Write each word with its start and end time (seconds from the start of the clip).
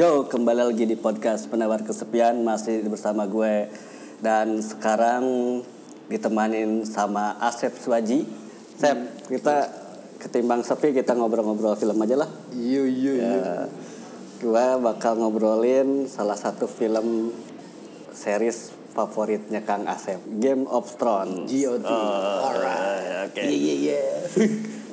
Yo, 0.00 0.24
kembali 0.24 0.64
lagi 0.64 0.88
di 0.88 0.96
podcast 0.96 1.44
Penawar 1.52 1.84
Kesepian 1.84 2.40
masih 2.40 2.88
bersama 2.88 3.28
gue 3.28 3.68
dan 4.24 4.64
sekarang 4.64 5.20
ditemanin 6.08 6.88
sama 6.88 7.36
Asep 7.36 7.76
Swaji. 7.76 8.24
Sep, 8.80 8.96
kita 9.28 9.68
ketimbang 10.16 10.64
sepi 10.64 10.96
kita 10.96 11.12
ngobrol-ngobrol 11.12 11.76
film 11.76 12.00
aja 12.00 12.16
lah. 12.16 12.32
Iya 12.48 12.82
iya 12.88 13.12
iya. 13.12 13.28
Ya, 13.28 13.52
gue 14.40 14.66
bakal 14.80 15.20
ngobrolin 15.20 16.08
salah 16.08 16.40
satu 16.40 16.64
film 16.64 17.36
series 18.16 18.72
favoritnya 18.96 19.68
Kang 19.68 19.84
Asep, 19.84 20.24
Game 20.40 20.64
of 20.64 20.96
Thrones. 20.96 21.44
GOT. 21.44 21.84
Oh, 21.84 22.48
Alright. 22.48 23.36
Oke. 23.36 23.44
Iya 23.44 23.52
iya 23.52 23.74
iya. 23.76 24.00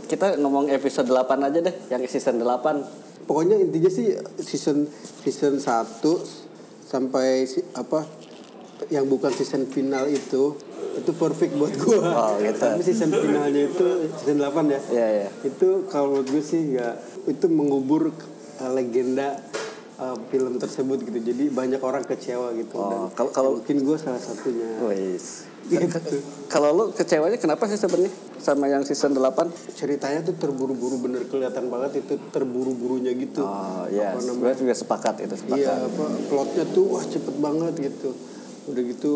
Kita 0.08 0.39
ngomong 0.39 0.71
episode 0.71 1.05
8 1.05 1.20
aja 1.44 1.60
deh, 1.60 1.76
yang 1.92 2.02
season 2.07 2.39
8. 2.39 3.28
Pokoknya 3.28 3.60
intinya 3.60 3.92
sih 3.92 4.16
season 4.39 4.88
season 5.21 5.60
1 5.60 6.00
sampai 6.88 7.43
si, 7.43 7.60
apa 7.75 8.07
yang 8.88 9.04
bukan 9.06 9.36
season 9.36 9.68
final 9.68 10.07
itu 10.07 10.56
itu 10.96 11.12
perfect 11.14 11.54
buat 11.54 11.74
gua. 11.75 12.00
Oh, 12.00 12.32
gitu. 12.39 12.56
Tapi 12.57 12.82
season 12.82 13.12
finalnya 13.12 13.68
itu 13.68 13.86
season 14.15 14.39
8 14.39 14.71
ya. 14.71 14.79
Iya, 14.89 15.07
iya. 15.21 15.29
Itu 15.43 15.86
kalau 15.92 16.24
gue 16.24 16.39
sih 16.39 16.74
ya 16.74 16.96
itu 17.28 17.46
mengubur 17.51 18.10
uh, 18.57 18.71
legenda 18.71 19.43
uh, 20.00 20.15
film 20.32 20.56
tersebut 20.56 21.04
gitu. 21.04 21.20
Jadi 21.20 21.51
banyak 21.51 21.84
orang 21.84 22.01
kecewa 22.01 22.56
gitu. 22.56 22.79
Oh, 22.79 22.87
Dan 22.87 23.00
kalau- 23.14 23.34
kalau- 23.36 23.54
mungkin 23.60 23.84
gue 23.84 23.98
salah 24.00 24.18
satunya. 24.18 24.71
Wis. 24.87 25.43
Gitu. 25.68 26.18
Kalau 26.48 26.71
lu 26.71 26.84
kecewanya 26.92 27.36
kenapa 27.36 27.68
sih 27.68 27.76
sebenarnya 27.76 28.07
sama 28.39 28.66
yang 28.66 28.82
season 28.82 29.12
8? 29.12 29.76
ceritanya 29.76 30.24
tuh 30.24 30.36
terburu-buru 30.36 30.96
bener 30.98 31.28
kelihatan 31.28 31.68
banget 31.68 32.02
itu 32.02 32.16
terburu-burunya 32.31 33.12
gitu 33.14 33.44
Oh, 33.44 33.84
iya. 33.92 34.16
Apa 34.16 34.23
Gue 34.23 34.53
juga 34.56 34.72
sepakat 34.72 35.28
itu 35.28 35.36
sepakat. 35.36 35.59
iya 35.59 35.76
apa 35.76 36.06
plotnya 36.28 36.64
tuh 36.72 36.86
wah 36.88 37.03
cepet 37.03 37.36
banget 37.38 37.73
gitu 37.84 38.16
udah 38.67 38.84
gitu 38.84 39.12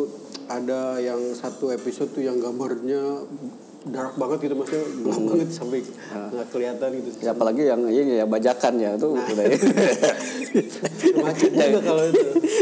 ada 0.53 0.81
yang 0.97 1.19
satu 1.31 1.69
episode 1.69 2.11
tuh 2.11 2.21
yang 2.21 2.35
gambarnya 2.35 3.23
dark 3.81 4.13
banget 4.13 4.45
gitu 4.45 4.53
maksudnya 4.53 4.85
gelap 5.01 5.21
banget 5.25 5.49
sampai 5.49 5.79
nggak 6.29 6.47
kelihatan 6.49 6.89
gitu. 7.01 7.07
Ya, 7.19 7.31
apalagi 7.33 7.61
yang 7.65 7.81
ini 7.83 8.13
ya 8.17 8.25
bajakan 8.25 8.73
ya 8.77 8.93
itu 8.93 9.07
Nah. 9.09 9.25
udah 9.25 9.45
macet 11.17 11.49
juga 11.49 11.79
kalau 11.81 12.03
itu. 12.05 12.21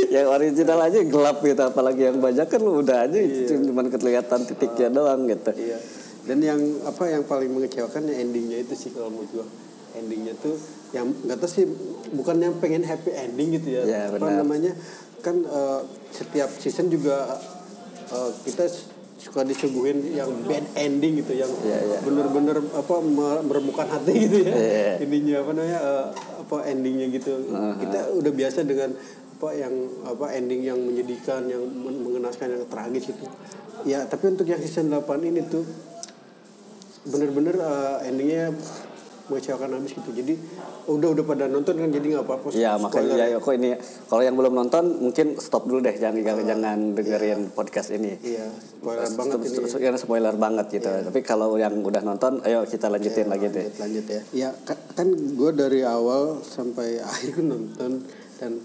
yang 0.10 0.28
original 0.30 0.80
aja 0.80 1.00
gelap 1.02 1.38
gitu 1.42 1.60
apalagi 1.60 2.02
yang 2.08 2.18
bajakan 2.20 2.60
lu 2.62 2.72
udah 2.80 2.98
aja 3.04 3.20
cuma 3.50 3.82
kelihatan 3.86 4.40
titiknya 4.46 4.88
doang 4.90 5.28
gitu. 5.28 5.52
iya. 5.56 5.80
Dan 6.20 6.40
yang 6.40 6.62
apa 6.86 7.10
yang 7.10 7.26
paling 7.26 7.50
mengecewakan 7.50 8.06
ya 8.06 8.22
endingnya 8.22 8.62
itu 8.62 8.74
sih 8.78 8.94
kalau 8.94 9.10
menurut 9.10 9.32
gua. 9.34 9.48
Endingnya 9.90 10.38
tuh 10.38 10.54
yang 10.94 11.10
nggak 11.10 11.36
tahu 11.36 11.50
sih 11.50 11.66
bukan 12.14 12.38
yang 12.38 12.54
pengen 12.58 12.86
happy 12.86 13.10
ending 13.10 13.58
gitu 13.58 13.74
ya, 13.74 13.82
Ya, 13.84 14.02
apa 14.08 14.22
benar. 14.22 14.46
namanya? 14.46 14.72
Kan 15.20 15.42
eh, 15.42 15.82
setiap 16.14 16.54
season 16.54 16.88
juga 16.88 17.26
eh, 18.10 18.32
kita 18.44 18.66
suka 19.20 19.44
disuguhin 19.44 20.00
yang 20.10 20.32
bad 20.44 20.64
ending 20.76 21.20
gitu 21.20 21.36
yang 21.36 21.52
Ya, 21.62 21.76
ya. 21.78 22.00
bener-bener 22.00 22.56
apa 22.72 22.96
me- 23.00 23.44
meremukkan 23.44 23.88
hati 23.90 24.14
gitu 24.16 24.38
ya. 24.42 24.56
Ya. 24.56 24.94
ininya 24.98 25.44
apa 25.44 25.52
namanya 25.52 25.80
eh, 25.80 26.06
apa 26.40 26.56
endingnya 26.66 27.08
gitu. 27.12 27.34
Kita 27.78 28.16
udah 28.16 28.32
biasa 28.32 28.64
dengan 28.64 28.96
apa 29.36 29.50
yang 29.54 29.72
apa 30.04 30.26
ending 30.34 30.62
yang 30.62 30.76
menyedihkan 30.78 31.48
yang 31.48 31.64
men- 31.64 32.00
mengenaskan 32.02 32.48
yang 32.50 32.64
tragis 32.66 33.08
itu 33.08 33.24
ya 33.88 34.04
tapi 34.04 34.28
untuk 34.28 34.44
yang 34.44 34.60
season 34.60 34.92
8 34.92 35.00
ini 35.24 35.40
tuh 35.46 35.64
bener-bener 37.06 37.56
eh, 37.56 38.08
endingnya 38.08 38.52
mengecewakan 39.30 39.78
habis 39.78 39.94
gitu. 39.94 40.10
Jadi 40.12 40.34
udah 40.90 41.10
udah 41.14 41.24
pada 41.26 41.46
nonton 41.46 41.78
kan 41.78 41.90
jadi 41.94 42.06
nggak 42.18 42.26
apa-apa. 42.26 42.48
Iya 42.50 42.82
makanya 42.82 43.16
ya. 43.30 43.38
kok 43.38 43.54
ini 43.54 43.78
kalau 44.10 44.22
yang 44.26 44.34
belum 44.34 44.54
nonton 44.58 44.84
mungkin 45.06 45.38
stop 45.38 45.70
dulu 45.70 45.86
deh. 45.86 45.94
Jangan 45.94 46.18
jangan, 46.26 46.46
jangan 46.50 46.78
dengerin 46.98 47.40
podcast 47.54 47.94
ini. 47.94 48.18
iya 48.26 48.50
spoiler 48.50 49.06
banget 49.14 49.38
ini. 49.46 49.58
Karena 49.70 50.00
spoiler 50.02 50.36
banget 50.36 50.66
gitu. 50.74 50.90
Tapi 50.90 51.20
kalau 51.22 51.56
yang 51.62 51.78
udah 51.78 52.02
nonton, 52.02 52.42
ayo 52.42 52.66
kita 52.66 52.90
lanjutin 52.90 53.30
lagi 53.30 53.54
deh. 53.54 53.70
lanjut, 53.70 53.78
lanjut 53.78 54.06
ya. 54.10 54.22
Ya 54.34 54.50
ka- 54.66 54.82
kan 54.98 55.08
gue 55.14 55.52
dari 55.54 55.86
awal 55.86 56.42
sampai 56.42 56.98
akhir 57.14 57.46
nonton 57.46 58.04
dan 58.42 58.58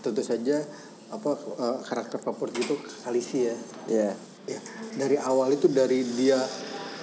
tentu 0.00 0.22
saja 0.22 0.62
apa 1.10 1.30
eh, 1.36 1.78
karakter 1.84 2.18
favorit 2.22 2.54
itu 2.54 2.74
Khaleesi 3.02 3.38
ya. 3.50 3.56
Iya. 3.90 4.10
ya 4.44 4.60
dari 4.94 5.16
awal 5.18 5.56
itu 5.56 5.66
dari 5.66 6.04
dia 6.14 6.38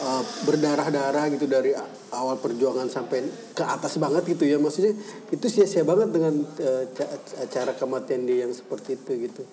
uh, 0.02 0.24
berdarah-darah 0.50 1.30
gitu 1.32 1.46
dari 1.46 1.72
awal 2.12 2.36
perjuangan 2.42 2.90
sampai 2.90 3.24
ke 3.54 3.64
atas 3.64 3.96
banget 4.02 4.26
gitu 4.36 4.44
ya. 4.50 4.58
Maksudnya 4.58 4.98
itu 5.30 5.46
sia-sia 5.48 5.86
banget 5.86 6.12
dengan 6.12 6.34
uh, 6.42 6.84
ca- 6.92 7.22
cara 7.48 7.72
kematian 7.78 8.26
dia 8.26 8.44
yang 8.50 8.54
seperti 8.54 8.98
itu 8.98 9.30
gitu. 9.30 9.44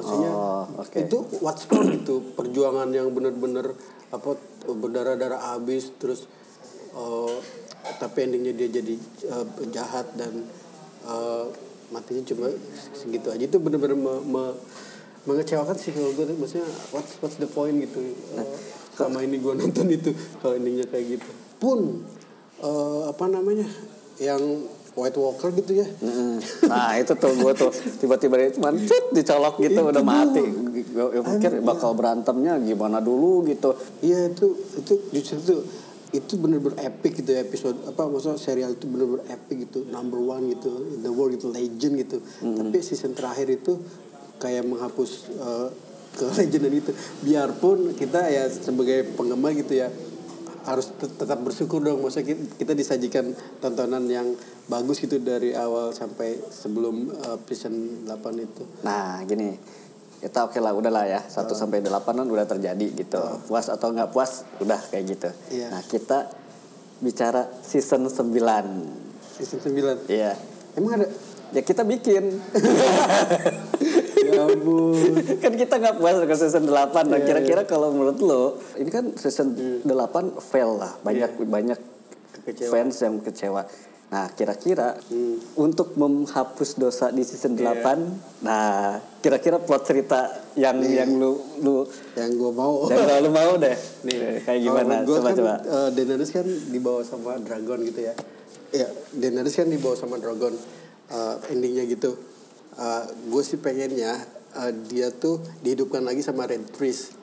Maksudnya 0.00 0.32
Oh, 0.32 0.64
oke. 0.80 0.96
itu 0.96 1.18
what's 1.44 1.68
wrong 1.68 1.92
gitu? 1.92 2.24
Perjuangan 2.32 2.88
yang 2.88 3.12
bener-bener 3.12 3.76
apa 4.10 4.34
berdarah-darah 4.66 5.54
habis 5.54 5.92
terus 6.00 6.24
uh, 6.96 7.36
tapi 8.00 8.28
endingnya 8.28 8.56
dia 8.56 8.68
jadi 8.80 8.94
uh, 9.28 9.46
jahat 9.70 10.08
dan 10.16 10.48
uh, 11.04 11.46
matinya 11.92 12.22
cuma 12.24 12.48
segitu 12.96 13.28
aja. 13.28 13.44
Itu 13.44 13.60
bener-bener 13.60 13.98
me- 13.98 14.24
me- 14.24 14.56
mengecewakan 15.28 15.76
sih 15.76 15.92
kalau 15.92 16.16
gue 16.16 16.32
maksudnya 16.32 16.64
what's 16.96 17.20
what's 17.20 17.36
the 17.36 17.48
point 17.50 17.76
gitu? 17.84 18.00
Nah, 18.32 18.46
Selama 19.00 19.18
ini 19.24 19.36
gue 19.40 19.52
nonton 19.56 19.86
itu 19.88 20.10
kalau 20.44 20.54
endingnya 20.60 20.86
kayak 20.92 21.16
gitu 21.16 21.30
pun 21.56 22.04
uh, 22.60 23.08
apa 23.08 23.24
namanya 23.28 23.64
yang 24.20 24.40
White 24.90 25.16
Walker 25.16 25.48
gitu 25.54 25.80
ya 25.80 25.86
Mm-mm. 26.02 26.42
Nah 26.66 26.98
itu 26.98 27.14
tuh 27.16 27.32
gue 27.32 27.52
tuh 27.56 27.70
tiba-tiba 28.02 28.36
dia 28.36 28.50
cuma 28.52 28.74
cut 28.74 29.04
dicolok 29.16 29.54
gitu 29.62 29.80
udah 29.80 30.04
mati. 30.04 30.42
Gue 30.44 31.22
pikir 31.22 31.62
bakal 31.62 31.94
berantemnya 31.94 32.58
gimana 32.60 32.98
dulu 32.98 33.46
gitu. 33.46 33.72
iya 34.02 34.28
itu 34.28 34.52
itu 34.76 34.92
justru 35.14 35.38
itu 35.40 35.56
itu 36.10 36.34
bener-bener 36.42 36.74
epic 36.90 37.22
gitu 37.22 37.30
ya 37.38 37.46
episode 37.46 37.78
apa 37.86 38.02
maksudnya 38.10 38.34
serial 38.34 38.74
itu 38.74 38.90
bener-bener 38.90 39.30
epic 39.30 39.70
gitu 39.70 39.86
number 39.94 40.18
one 40.18 40.50
gitu 40.50 40.90
in 40.90 41.06
the 41.06 41.12
world 41.14 41.30
gitu 41.38 41.54
legend 41.54 41.94
gitu 42.02 42.18
tapi 42.42 42.82
season 42.82 43.14
terakhir 43.14 43.46
itu 43.46 43.78
kayak 44.42 44.66
menghapus 44.66 45.30
uh, 45.38 45.70
ke 46.20 46.24
legendan 46.36 46.76
itu 46.76 46.92
biarpun 47.24 47.96
kita 47.96 48.28
ya 48.28 48.44
sebagai 48.52 49.08
penggemar 49.16 49.56
gitu 49.56 49.80
ya 49.80 49.88
harus 50.60 50.92
tet- 51.00 51.16
tetap 51.16 51.40
bersyukur 51.40 51.80
dong 51.80 52.04
maksudnya 52.04 52.36
kita, 52.36 52.42
kita 52.60 52.72
disajikan 52.76 53.32
tontonan 53.64 54.04
yang 54.04 54.36
bagus 54.68 55.00
gitu 55.00 55.16
dari 55.16 55.56
awal 55.56 55.96
sampai 55.96 56.36
sebelum 56.52 57.08
uh, 57.16 57.40
season 57.48 58.04
8 58.04 58.12
itu 58.44 58.62
Nah 58.84 59.24
gini 59.24 59.56
kita 60.20 60.52
oke 60.52 60.60
lah 60.60 60.76
udahlah 60.76 61.08
ya 61.08 61.20
1 61.24 61.48
sampai 61.56 61.80
8 61.80 61.96
kan 62.04 62.28
udah 62.28 62.44
terjadi 62.44 62.86
gitu. 62.92 63.24
Puas 63.48 63.72
atau 63.72 63.88
nggak 63.88 64.12
puas 64.12 64.44
udah 64.60 64.76
kayak 64.92 65.16
gitu. 65.16 65.30
Iya. 65.48 65.72
Nah 65.72 65.80
kita 65.88 66.28
bicara 67.00 67.48
season 67.64 68.12
9 68.12 68.20
season 69.40 69.58
9 69.64 70.12
Iya. 70.12 70.36
emang 70.76 71.00
ada 71.00 71.08
Ya 71.50 71.66
kita 71.66 71.82
bikin. 71.82 72.38
ya 74.30 74.42
ampun. 74.44 74.94
Kan 75.42 75.52
kita 75.54 75.74
nggak 75.76 75.94
puas 75.96 76.16
dengan 76.16 76.38
season 76.38 76.64
8 76.64 76.70
Iya, 76.70 77.02
Nah 77.06 77.18
kira-kira 77.20 77.62
kalau 77.64 77.90
menurut 77.90 78.18
lo 78.18 78.42
ini 78.74 78.88
kan 78.88 79.14
season 79.14 79.54
8 79.82 79.90
fail 80.40 80.70
lah. 80.74 80.94
Banyak 81.00 81.36
banyak 81.40 81.78
Kekecewaan. 82.40 82.70
fans 82.70 82.96
yang 82.98 83.18
kecewa. 83.18 83.62
Nah 84.10 84.26
kira-kira 84.28 84.98
untuk 85.54 85.94
menghapus 85.94 86.74
dosa 86.74 87.08
di 87.08 87.22
season 87.22 87.54
8 87.54 88.42
nah 88.42 88.98
kira-kira 89.20 89.58
plot 89.58 89.82
cerita 89.84 90.26
yang 90.54 90.82
yang 90.82 91.14
lu 91.14 91.34
lu 91.60 91.86
yang 92.14 92.30
gue 92.32 92.52
mau. 92.52 92.86
yang 92.86 93.22
lu 93.22 93.30
mau 93.30 93.54
deh. 93.54 93.76
Nih. 94.06 94.42
Kayak 94.42 94.60
gimana? 94.60 94.94
Gue 95.02 95.16
coba 95.16 95.28
kan, 95.28 95.36
coba. 95.36 95.54
eh, 95.60 95.88
Daenerys 95.92 96.30
kan 96.30 96.42
dibawa 96.42 97.00
sama 97.02 97.38
dragon 97.38 97.78
gitu 97.82 98.00
ya. 98.02 98.14
Ya, 98.70 98.86
Daenerys 99.12 99.54
kan 99.54 99.66
dibawa 99.66 99.94
sama 99.94 100.16
dragon. 100.16 100.54
Eh, 101.10 101.36
endingnya 101.50 101.86
gitu. 101.86 102.14
Gue 103.30 103.42
sih 103.42 103.58
pengennya 103.58 104.14
eh, 104.56 104.72
dia 104.90 105.10
tuh 105.14 105.40
dihidupkan 105.62 106.02
lagi 106.04 106.22
sama 106.22 106.46
Red 106.46 106.70
Priest. 106.74 107.18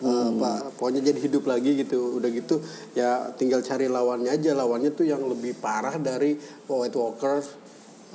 Eh, 0.00 0.08
apa, 0.08 0.72
pokoknya 0.80 1.12
jadi 1.12 1.20
hidup 1.20 1.44
lagi 1.44 1.76
gitu. 1.76 2.16
Udah 2.16 2.30
gitu 2.32 2.62
ya 2.96 3.30
tinggal 3.36 3.60
cari 3.60 3.86
lawannya 3.86 4.32
aja. 4.32 4.56
Lawannya 4.56 4.96
tuh 4.96 5.04
yang 5.04 5.20
lebih 5.26 5.58
parah 5.60 6.00
dari 6.00 6.36
White 6.66 6.96
Walkers. 6.96 7.46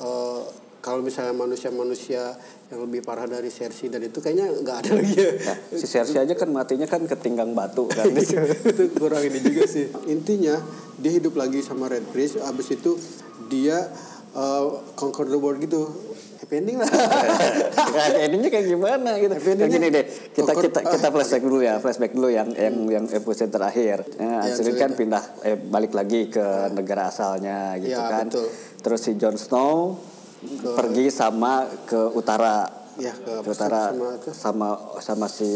Eh, 0.01 0.42
kalau 0.86 1.01
misalnya 1.01 1.33
manusia-manusia 1.33 2.38
yang 2.69 2.86
lebih 2.86 3.01
parah 3.01 3.25
dari 3.25 3.50
Cersei 3.50 3.89
dan 3.89 4.06
itu 4.06 4.21
kayaknya 4.21 4.54
nggak 4.62 4.78
ada 4.86 4.92
lagi 5.01 5.18
ya. 5.18 5.31
Nah, 5.33 5.57
si 5.74 5.86
Cersei 5.89 6.21
aja 6.21 6.33
kan 6.38 6.50
matinya 6.54 6.86
kan 6.86 7.01
ketinggang 7.10 7.57
batu 7.57 7.89
kan 7.89 8.06
itu 8.13 8.83
kurang 8.94 9.25
ini 9.25 9.42
juga 9.42 9.66
sih 9.66 9.89
intinya 10.06 10.62
dia 11.01 11.12
hidup 11.18 11.42
lagi 11.42 11.66
sama 11.66 11.89
Red 11.89 12.06
Priest 12.13 12.38
abis 12.38 12.78
itu 12.78 13.01
dia 13.50 13.89
uh, 14.38 14.78
conquer 14.94 15.25
the 15.25 15.42
world 15.42 15.57
gitu 15.57 15.89
happy 16.45 16.56
ending 16.56 16.77
lah 16.77 16.88
Nah, 17.95 18.07
endingnya 18.19 18.50
kayak 18.50 18.68
gimana 18.68 19.09
gitu. 19.18 19.33
Happy 19.33 19.50
Yang 19.50 19.57
gini 19.57 19.65
endingnya- 19.81 19.92
deh, 19.95 20.06
kita 20.31 20.51
Kok- 20.51 20.63
kita 20.63 20.80
kita 20.86 21.07
flashback 21.09 21.44
dulu 21.44 21.59
ya, 21.59 21.75
flashback 21.77 22.12
dulu 22.12 22.27
yang 22.30 22.50
yang 22.53 22.75
yang 22.88 23.06
episode 23.09 23.50
terakhir. 23.50 24.03
Nah, 24.18 24.45
Ya, 24.45 24.74
kan 24.75 24.92
pindah 24.94 25.24
eh, 25.42 25.56
balik 25.56 25.92
lagi 25.92 26.27
ke 26.27 26.44
negara 26.71 27.07
asalnya 27.07 27.74
gitu 27.77 27.92
Ya, 27.92 28.06
kan. 28.06 28.27
betul. 28.27 28.47
Terus 28.77 29.00
si 29.01 29.12
Jon 29.15 29.36
Snow 29.36 29.97
pergi 30.71 31.09
sama 31.09 31.65
ke 31.83 32.12
utara 32.12 32.69
ya 32.95 33.12
ke, 33.12 33.42
ke 33.42 33.50
utara 33.50 33.89
sama 33.89 34.07
itu. 34.13 34.30
sama 34.31 34.68
sama 35.00 35.27
si 35.27 35.50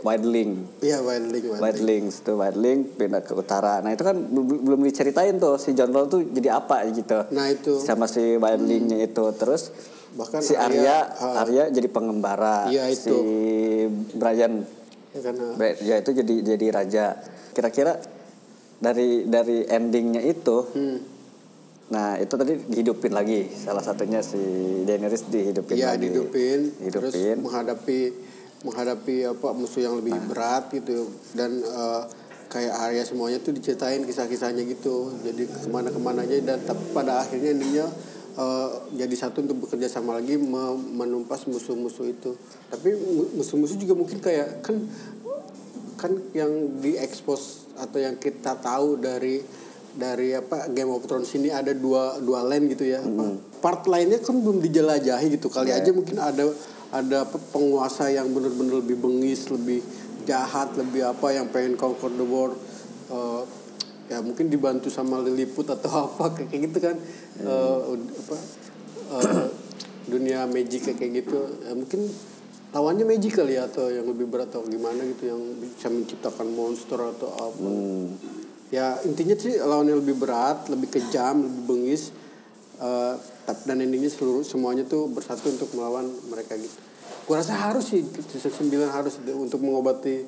Wildling 0.00 0.80
Iya 0.80 1.02
wildling, 1.02 1.44
wildling. 1.52 2.04
Tuh 2.14 2.38
Wildling 2.38 2.78
pindah 2.94 3.20
ke 3.20 3.34
utara 3.34 3.80
nah 3.80 3.90
itu 3.90 4.00
kan 4.00 4.16
belum 4.16 4.64
belum 4.64 4.80
diceritain 4.82 5.36
tuh 5.36 5.58
si 5.58 5.74
John 5.74 5.90
Roll 5.90 6.08
tuh 6.08 6.24
jadi 6.24 6.56
apa 6.56 6.88
gitu 6.88 7.28
Nah 7.30 7.50
itu 7.50 7.76
sama 7.76 8.06
si 8.06 8.22
Wildlingnya 8.34 9.02
itu 9.02 9.24
terus 9.34 9.74
bahkan 10.18 10.42
si 10.42 10.58
Arya 10.58 11.06
ah, 11.22 11.42
Arya 11.46 11.70
jadi 11.70 11.88
pengembara 11.90 12.66
si 12.70 12.78
itu. 12.94 13.18
Brian. 14.18 14.66
Ya 15.10 15.20
karena 15.26 15.46
ya 15.82 15.94
itu 15.98 16.10
jadi 16.14 16.34
jadi 16.54 16.66
raja. 16.70 17.04
Kira-kira 17.54 17.98
dari 18.80 19.26
dari 19.28 19.66
endingnya 19.68 20.24
itu 20.24 20.64
hmm, 20.72 20.98
nah 21.90 22.16
itu 22.16 22.34
tadi 22.34 22.54
dihidupin 22.70 23.12
lagi. 23.12 23.50
Salah 23.54 23.82
satunya 23.82 24.22
si 24.22 24.38
Daenerys 24.86 25.26
dihidupin 25.26 25.74
ya 25.76 25.94
lagi. 25.94 26.08
dihidupin, 26.08 26.60
terus 26.90 27.12
Dihidupin. 27.14 27.36
menghadapi 27.42 28.00
menghadapi 28.60 29.16
apa 29.34 29.48
musuh 29.56 29.82
yang 29.82 29.94
lebih 29.98 30.14
berat 30.30 30.70
gitu. 30.70 31.10
Dan 31.34 31.58
eh, 31.58 32.02
kayak 32.50 32.74
Arya 32.82 33.02
semuanya 33.06 33.38
tuh 33.42 33.54
diceritain 33.54 34.02
kisah-kisahnya 34.06 34.62
gitu. 34.66 35.14
Jadi 35.26 35.46
ke 35.46 35.68
mana-kemana 35.70 36.22
aja 36.26 36.38
dan 36.42 36.58
tapi 36.66 36.82
pada 36.94 37.22
akhirnya 37.22 37.54
endingnya 37.54 37.86
eh, 38.40 38.68
jadi 38.96 39.14
satu 39.14 39.44
untuk 39.44 39.68
bekerja 39.68 39.92
sama 39.92 40.16
lagi 40.16 40.40
me- 40.40 40.80
menumpas 40.96 41.44
musuh-musuh 41.44 42.08
itu. 42.08 42.32
Tapi 42.72 42.96
mu- 42.96 43.36
musuh-musuh 43.36 43.76
juga 43.76 43.92
mungkin 43.92 44.18
kayak 44.18 44.64
kan 44.64 44.80
kan 46.00 46.16
yang 46.32 46.80
diekspos 46.80 47.68
atau 47.76 48.00
yang 48.00 48.16
kita 48.16 48.56
tahu 48.56 48.96
dari 48.96 49.44
dari 49.90 50.32
apa 50.32 50.70
Game 50.72 50.88
of 50.88 51.04
Thrones 51.04 51.28
ini 51.36 51.52
ada 51.52 51.76
dua 51.76 52.16
dua 52.24 52.40
land 52.40 52.72
gitu 52.72 52.88
ya. 52.88 53.04
Apa, 53.04 53.36
part 53.60 53.84
lainnya 53.84 54.16
kan 54.24 54.40
belum 54.40 54.64
dijelajahi 54.64 55.36
gitu. 55.36 55.52
Kali 55.52 55.70
aja 55.76 55.90
mungkin 55.92 56.16
ada 56.16 56.48
ada 56.90 57.22
penguasa 57.52 58.08
yang 58.10 58.32
benar-benar 58.32 58.82
lebih 58.82 58.98
bengis 58.98 59.46
lebih 59.52 59.84
jahat 60.24 60.74
lebih 60.74 61.06
apa 61.06 61.32
yang 61.32 61.46
pengen 61.50 61.74
conquer 61.76 62.10
the 62.12 62.24
world 62.24 62.54
ya 64.10 64.18
mungkin 64.20 64.50
dibantu 64.50 64.90
sama 64.90 65.22
Lilliput 65.22 65.70
atau 65.70 65.90
apa 66.10 66.34
kayak 66.34 66.50
gitu 66.50 66.78
kan. 66.82 66.96
Eh, 67.46 67.78
apa 67.94 68.36
eh, 69.14 69.46
dunia 70.10 70.50
magic 70.50 70.90
kayak 70.90 71.22
gitu. 71.22 71.38
Ya, 71.62 71.72
mungkin 71.78 72.10
lawannya 72.74 73.06
magic 73.06 73.38
kali 73.38 73.54
ya 73.54 73.70
atau 73.70 73.86
yang 73.86 74.06
lebih 74.10 74.26
berat 74.26 74.50
atau 74.50 74.66
gimana 74.66 75.06
gitu 75.06 75.30
yang 75.30 75.40
bisa 75.62 75.86
menciptakan 75.86 76.50
monster 76.50 76.98
atau 76.98 77.30
apa. 77.34 77.66
Hmm. 77.66 78.14
ya 78.70 79.02
intinya 79.02 79.34
sih 79.34 79.58
lawannya 79.58 79.98
lebih 79.98 80.14
berat 80.14 80.70
lebih 80.70 80.94
kejam 80.94 81.42
lebih 81.42 81.62
bengis 81.66 82.14
tap- 83.50 83.66
dan 83.66 83.82
endingnya 83.82 84.06
seluruh 84.06 84.46
semuanya 84.46 84.86
tuh 84.86 85.10
bersatu 85.10 85.50
untuk 85.50 85.74
melawan 85.74 86.06
mereka 86.30 86.54
gitu. 86.54 86.78
Gua 87.26 87.42
rasa 87.42 87.58
harus 87.58 87.90
sih 87.90 88.06
season 88.30 88.70
9 88.70 88.86
harus 88.94 89.18
untuk 89.34 89.58
mengobati 89.58 90.22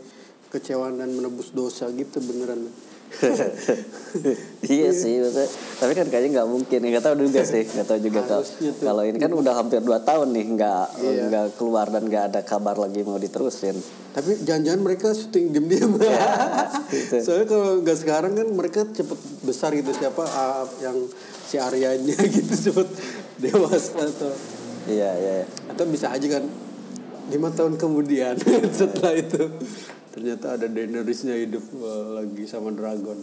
kecewaan 0.53 1.01
dan 1.01 1.09
menebus 1.17 1.57
dosa 1.57 1.89
gitu 1.97 2.21
beneran 2.21 2.69
iya 4.73 4.89
sih 4.93 5.21
maksudnya. 5.21 5.49
tapi 5.77 5.93
kan 5.93 6.07
kayaknya 6.09 6.41
nggak 6.41 6.49
mungkin 6.49 6.81
nggak 6.81 7.05
tahu 7.05 7.15
juga 7.29 7.41
sih 7.45 7.63
nggak 7.69 7.87
tahu 7.89 7.99
juga 8.01 8.21
kalau 8.25 8.45
kalau 8.81 9.03
ini 9.05 9.19
kan 9.21 9.33
udah 9.33 9.53
hampir 9.53 9.85
2 9.85 9.93
tahun 10.01 10.29
nih 10.33 10.47
nggak 10.57 10.87
Iya. 11.03 11.23
nggak 11.29 11.47
keluar 11.61 11.93
dan 11.93 12.09
nggak 12.09 12.25
ada 12.33 12.41
kabar 12.41 12.77
lagi 12.81 13.05
mau 13.05 13.21
diterusin 13.21 13.77
tapi 14.13 14.41
jangan-jangan 14.45 14.81
mereka 14.81 15.09
syuting 15.17 15.57
diam-diam 15.57 15.93
gitu. 15.97 17.17
soalnya 17.25 17.47
kalau 17.49 17.69
nggak 17.85 17.99
sekarang 18.01 18.33
kan 18.37 18.49
mereka 18.53 18.81
cepet 18.89 19.19
besar 19.45 19.73
gitu 19.77 19.93
siapa 19.93 20.25
ah, 20.25 20.65
yang 20.81 20.97
si 21.49 21.57
Aryanya 21.61 22.17
gitu 22.37 22.73
cepet 22.73 22.89
dewasa 23.41 24.09
atau 24.09 24.33
iya 24.89 25.11
iya 25.17 25.33
iya. 25.45 25.47
atau 25.69 25.85
bisa 25.89 26.13
aja 26.13 26.41
kan 26.41 26.45
lima 27.29 27.49
tahun 27.53 27.77
kemudian 27.81 28.37
setelah 28.77 29.17
itu 29.17 29.49
ternyata 30.13 30.55
ada 30.55 30.69
Daenerysnya 30.69 31.35
hidup 31.37 31.65
eh, 31.73 32.05
lagi 32.17 32.45
sama 32.45 32.71
dragon. 32.71 33.17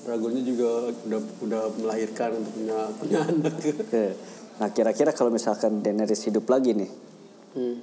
Dragonnya 0.00 0.42
juga 0.42 0.68
udah 1.04 1.20
udah 1.44 1.62
melahirkan 1.76 2.32
untuk 2.34 2.52
punya 2.56 2.78
punya 2.98 3.18
anak. 3.22 3.54
Nah 4.56 4.68
kira-kira 4.68 5.12
kalau 5.12 5.28
misalkan 5.28 5.80
Daenerys 5.80 6.24
hidup 6.24 6.44
lagi 6.46 6.72
nih 6.74 6.90
Hmm. 7.50 7.82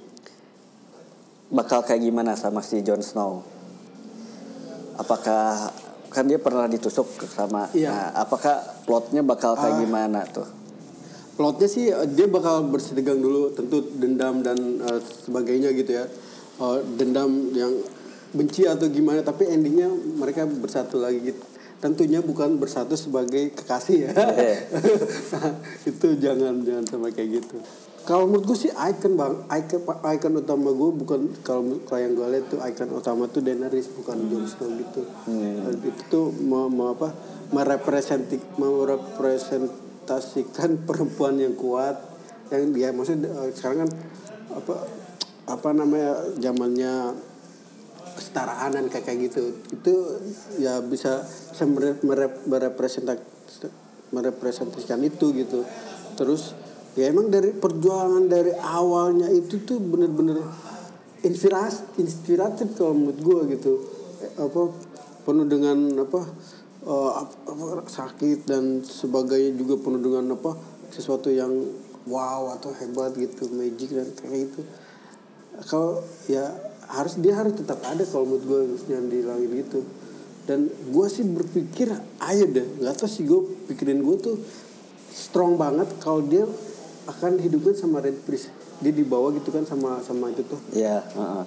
bakal 1.48 1.84
kayak 1.84 2.00
gimana 2.00 2.32
sama 2.34 2.60
si 2.60 2.80
Jon 2.80 3.04
Snow? 3.04 3.44
Apakah 4.96 5.68
kan 6.08 6.24
dia 6.24 6.40
pernah 6.40 6.64
ditusuk 6.64 7.04
sama 7.28 7.68
Iya. 7.70 7.92
nah, 7.92 8.08
apakah 8.18 8.64
plotnya 8.88 9.20
bakal 9.20 9.54
kayak 9.54 9.76
gimana 9.78 10.24
tuh? 10.24 10.48
Plotnya 11.36 11.68
sih 11.68 11.92
eh, 11.92 12.08
dia 12.08 12.26
bakal 12.26 12.66
bersitegang 12.66 13.20
dulu 13.20 13.52
tentu 13.52 13.84
dendam 13.94 14.40
dan 14.40 14.56
eh, 14.80 15.00
sebagainya 15.04 15.76
gitu 15.76 16.00
ya. 16.00 16.08
Eh, 16.58 16.78
dendam 16.96 17.28
yang 17.52 17.72
benci 18.34 18.68
atau 18.68 18.88
gimana 18.88 19.22
tapi 19.24 19.48
endingnya 19.48 19.88
mereka 19.92 20.44
bersatu 20.44 21.00
lagi 21.00 21.20
gitu. 21.32 21.40
Tentunya 21.78 22.18
bukan 22.18 22.58
bersatu 22.58 22.98
sebagai 22.98 23.54
kekasih 23.54 24.10
ya. 24.10 24.12
Nah, 24.12 24.34
itu 25.90 26.06
jangan 26.18 26.66
jangan 26.66 26.84
sampai 26.90 27.14
kayak 27.14 27.30
gitu. 27.42 27.58
Kalau 28.02 28.24
menurut 28.24 28.48
gue 28.48 28.56
sih 28.56 28.72
icon 28.72 29.20
bang 29.20 29.36
icon 29.52 29.84
icon 29.86 30.34
utama 30.40 30.72
gue 30.72 30.90
bukan 30.96 31.28
kalau 31.44 31.76
kalau 31.84 32.00
yang 32.00 32.16
gue 32.16 32.24
lihat 32.34 32.50
tuh 32.50 32.58
icon 32.64 32.88
utama 32.96 33.28
tuh 33.30 33.44
Daenerys 33.44 33.92
bukan 33.94 34.16
Jon 34.26 34.48
Snow 34.48 34.72
gitu. 34.74 35.04
Itu 35.84 36.02
tuh 36.08 36.32
mau, 36.42 36.72
mau 36.72 36.96
apa 36.96 37.12
merepresenti 37.52 38.40
merepresentasikan 38.58 40.76
perempuan 40.88 41.38
yang 41.38 41.54
kuat 41.54 42.08
yang 42.48 42.72
dia 42.72 42.96
maksudnya 42.96 43.28
eh, 43.44 43.52
sekarang 43.52 43.84
kan 43.84 43.92
apa 44.56 44.74
apa 45.48 45.68
namanya 45.72 46.12
zamannya 46.40 47.12
kesetaraan 48.18 48.74
dan 48.74 48.90
kayak 48.90 49.30
gitu. 49.30 49.54
Itu 49.70 50.18
ya 50.58 50.82
bisa 50.82 51.22
bisa 51.22 51.62
merepresentasikan 54.10 54.98
itu 55.06 55.30
gitu. 55.38 55.62
Terus 56.18 56.58
ya 56.98 57.14
emang 57.14 57.30
dari 57.30 57.54
perjuangan 57.54 58.26
dari 58.26 58.50
awalnya 58.58 59.30
itu 59.30 59.62
tuh 59.62 59.78
bener-bener 59.78 60.42
inspirasi 61.22 62.02
inspiratif 62.02 62.74
kalau 62.74 62.98
menurut 62.98 63.20
gue 63.22 63.40
gitu. 63.54 63.72
Eh, 64.18 64.32
apa 64.42 64.74
penuh 65.22 65.46
dengan 65.46 65.78
apa 66.02 66.20
eh, 66.82 67.10
ap- 67.22 67.46
apa, 67.46 67.86
sakit 67.86 68.50
dan 68.50 68.82
sebagainya 68.82 69.54
juga 69.54 69.78
penuh 69.78 70.02
dengan 70.02 70.34
apa 70.34 70.58
sesuatu 70.90 71.30
yang 71.30 71.52
wow 72.08 72.56
atau 72.56 72.72
hebat 72.72 73.12
gitu 73.14 73.46
magic 73.52 73.92
dan 73.92 74.08
kayak 74.16 74.48
gitu. 74.48 74.60
Kalau 75.68 76.00
ya 76.30 76.67
harus 76.88 77.20
dia 77.20 77.36
harus 77.36 77.52
tetap 77.52 77.84
ada 77.84 78.00
kalau 78.08 78.24
menurut 78.24 78.44
gue 78.44 78.60
yang 78.92 79.06
dihilangin 79.12 79.50
gitu. 79.64 79.80
Dan 80.48 80.72
gue 80.72 81.06
sih 81.12 81.24
berpikir 81.28 81.92
ayo 82.24 82.44
deh 82.48 82.64
nggak 82.80 82.94
tahu 82.96 83.08
sih 83.08 83.28
gue 83.28 83.68
pikirin 83.68 84.00
gue 84.00 84.16
tuh 84.16 84.36
strong 85.12 85.60
banget 85.60 85.84
kalau 86.00 86.24
dia 86.24 86.48
akan 87.08 87.36
hidupin 87.40 87.76
sama 87.76 88.00
Red 88.00 88.24
Priest. 88.24 88.48
Dia 88.80 88.92
dibawa 88.94 89.34
gitu 89.36 89.52
kan 89.52 89.68
sama 89.68 90.00
sama 90.00 90.32
itu 90.32 90.44
tuh. 90.48 90.60
Iya, 90.72 91.04
heeh. 91.04 91.44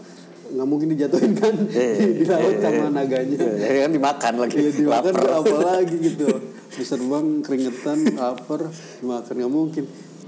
nggak 0.52 0.68
mungkin 0.68 0.92
dijatuhin 0.92 1.34
kan? 1.40 1.56
Iya, 1.72 2.12
di 2.12 2.26
laut 2.28 2.60
iya, 2.60 2.62
sama 2.62 2.86
iya. 2.86 2.90
naganya. 2.92 3.40
Ya 3.56 3.70
kan 3.88 3.92
dimakan 3.96 4.34
lagi. 4.46 4.56
Iya 4.60 4.72
dimakan 4.78 5.14
apa 5.16 5.58
lagi 5.64 5.96
gitu. 5.98 6.28
Bisa 6.78 6.96
keringetan 7.42 7.98
lapar. 8.20 8.68
Dimakan 9.00 9.34
nggak 9.34 9.54
mungkin 9.54 9.84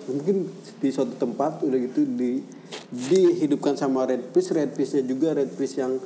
mungkin 0.09 0.49
di 0.79 0.89
suatu 0.91 1.15
tempat 1.15 1.63
udah 1.63 1.79
gitu 1.79 2.03
di 2.03 2.43
dihidupkan 2.89 3.77
sama 3.77 4.05
Red 4.09 4.33
Priest 4.33 4.53
Red 4.53 4.73
Priestnya 4.73 5.05
juga 5.05 5.37
Red 5.37 5.53
Priest 5.53 5.77
yang 5.79 5.97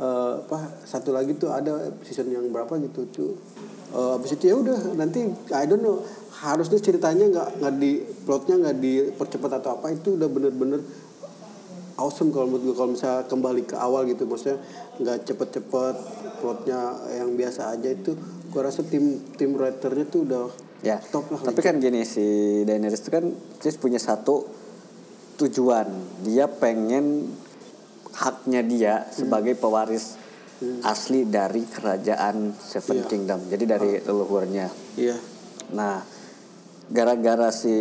eh, 0.00 0.32
apa 0.40 0.82
satu 0.84 1.12
lagi 1.12 1.36
tuh 1.36 1.52
ada 1.52 1.92
season 2.02 2.32
yang 2.32 2.48
berapa 2.50 2.76
gitu 2.82 3.06
tuh. 3.12 3.32
Eh, 3.94 4.16
abis 4.18 4.34
itu 4.34 4.50
ya 4.50 4.56
udah 4.58 4.98
nanti 4.98 5.22
I 5.54 5.64
don't 5.70 5.84
know 5.84 6.02
harusnya 6.34 6.82
ceritanya 6.82 7.30
nggak 7.30 7.48
nggak 7.62 7.74
di 7.78 7.92
plotnya 8.26 8.58
nggak 8.58 8.76
dipercepat 8.82 9.62
atau 9.62 9.80
apa 9.80 9.94
itu 9.94 10.18
udah 10.18 10.28
bener-bener 10.28 10.82
awesome 11.96 12.34
kalau 12.34 12.50
menurut 12.50 12.64
gue 12.68 12.74
kalau 12.74 12.90
misalnya 12.92 13.22
kembali 13.30 13.62
ke 13.70 13.76
awal 13.78 14.02
gitu 14.10 14.26
maksudnya 14.26 14.58
nggak 14.98 15.30
cepet-cepet 15.30 15.94
plotnya 16.42 16.80
yang 17.14 17.38
biasa 17.38 17.70
aja 17.70 17.88
itu 17.94 18.18
gue 18.50 18.60
rasa 18.60 18.82
tim 18.82 19.22
tim 19.38 19.54
writernya 19.54 20.06
tuh 20.10 20.26
udah 20.26 20.44
Ya. 20.84 20.98
top 21.00 21.32
lah 21.32 21.40
Tapi 21.40 21.60
kan 21.64 21.80
gini 21.80 22.04
si 22.04 22.24
Daenerys 22.68 23.00
itu 23.00 23.10
kan 23.10 23.24
dia 23.32 23.72
punya 23.80 23.96
satu 23.96 24.44
tujuan. 25.40 25.88
Dia 26.22 26.46
pengen 26.46 27.32
haknya 28.14 28.62
dia 28.62 28.94
sebagai 29.10 29.58
pewaris 29.58 30.20
asli 30.86 31.26
dari 31.26 31.66
kerajaan 31.66 32.54
Seven 32.54 33.02
Iya. 33.02 33.08
Kingdom. 33.10 33.40
Jadi 33.50 33.64
dari 33.66 33.90
leluhurnya. 34.00 34.68
iya 34.94 35.16
Nah, 35.74 35.98
gara-gara 36.92 37.48
si 37.50 37.74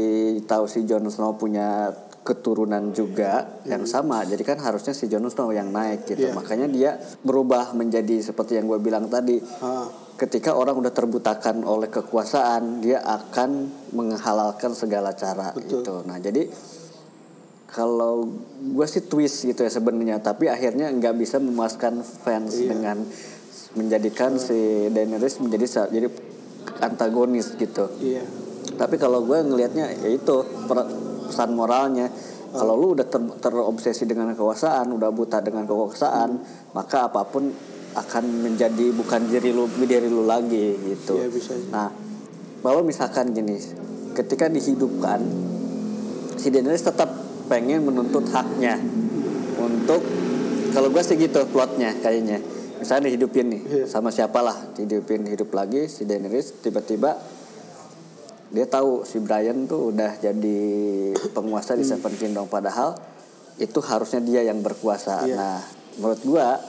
tahu 0.48 0.66
si 0.66 0.88
Jon 0.88 1.06
Snow 1.12 1.36
punya 1.36 1.92
keturunan 2.24 2.96
juga 2.96 3.60
yang 3.68 3.84
sama. 3.84 4.24
Jadi 4.24 4.42
kan 4.48 4.58
harusnya 4.64 4.96
si 4.96 5.12
Jon 5.12 5.28
Snow 5.28 5.52
yang 5.52 5.70
naik 5.70 6.08
gitu. 6.08 6.32
Iya. 6.32 6.34
Makanya 6.34 6.68
dia 6.72 6.92
berubah 7.22 7.76
menjadi 7.76 8.24
seperti 8.24 8.56
yang 8.58 8.72
gue 8.72 8.80
bilang 8.80 9.12
tadi. 9.12 9.38
Ah, 9.60 9.86
Ketika 10.24 10.56
orang 10.56 10.80
udah 10.80 10.96
terbutakan 10.96 11.68
oleh 11.68 11.92
kekuasaan, 11.92 12.80
dia 12.80 13.04
akan 13.04 13.68
menghalalkan 13.92 14.72
segala 14.72 15.12
cara 15.12 15.52
Betul. 15.52 15.84
gitu. 15.84 15.96
Nah, 16.08 16.16
jadi 16.16 16.48
kalau 17.68 18.32
gue 18.72 18.88
sih 18.88 19.04
twist 19.04 19.44
gitu 19.44 19.68
ya 19.68 19.72
sebenarnya, 19.74 20.24
tapi 20.24 20.48
akhirnya 20.48 20.88
nggak 20.96 21.20
bisa 21.20 21.44
memuaskan 21.44 22.00
fans 22.06 22.56
Iya. 22.56 22.72
dengan 22.72 22.98
menjadikan 23.74 24.40
si 24.40 24.88
Daenerys 24.88 25.44
menjadi 25.44 25.90
jadi 25.92 26.08
antagonis 26.80 27.58
gitu. 27.60 27.90
iya. 28.00 28.24
Tapi 28.74 28.96
kalau 28.96 29.28
gue 29.28 29.38
ngelihatnya 29.44 29.92
ya 30.02 30.10
itu 30.10 30.46
pesan 31.28 31.52
moralnya. 31.52 32.08
Kalau 32.54 32.78
lu 32.78 32.94
udah 32.94 33.10
ter- 33.10 33.34
terobsesi 33.42 34.06
dengan 34.06 34.30
kekuasaan, 34.38 34.94
udah 34.94 35.10
buta 35.10 35.42
dengan 35.42 35.66
kekuasaan, 35.66 36.38
maka 36.78 37.10
apa 37.10 37.26
pun 37.26 37.50
akan 37.94 38.24
menjadi 38.46 38.90
bukan 38.94 39.30
diri 39.30 39.54
lu 39.54 39.70
diri 39.70 40.10
lu 40.10 40.26
lagi 40.26 40.78
gitu. 40.82 41.18
Iya, 41.18 41.28
bisa. 41.30 41.54
Nah, 41.70 41.90
kalau 42.62 42.82
misalkan 42.82 43.32
gini, 43.32 43.58
ketika 44.18 44.50
dihidupkan, 44.50 45.22
si 46.38 46.50
Daenerys 46.50 46.84
tetap 46.84 47.10
pengen 47.48 47.86
menuntut 47.86 48.26
haknya 48.34 48.80
untuk 49.60 50.02
kalau 50.74 50.90
gue 50.90 51.04
sih 51.06 51.16
gitu 51.22 51.46
plotnya 51.54 51.94
kayaknya. 52.02 52.42
Misalnya 52.82 53.14
dihidupin 53.14 53.48
nih 53.48 53.62
Iya. 53.64 53.86
sama 53.88 54.12
siapalah 54.12 54.76
dihidupin 54.76 55.24
hidup 55.24 55.56
lagi 55.56 55.88
si 55.88 56.04
Daenerys 56.04 56.60
tiba-tiba 56.60 57.16
dia 58.52 58.68
tahu 58.68 59.08
si 59.08 59.24
Brian 59.24 59.66
tuh 59.72 59.96
udah 59.96 60.20
jadi 60.20 60.60
penguasa 61.32 61.80
di 61.80 61.88
Seven 61.88 62.12
Kingdom 62.20 62.52
padahal 62.52 63.00
itu 63.56 63.80
harusnya 63.86 64.20
dia 64.20 64.42
yang 64.44 64.60
berkuasa. 64.60 65.24
Iya. 65.24 65.36
Nah, 65.38 65.60
menurut 66.02 66.22
gua 66.28 66.60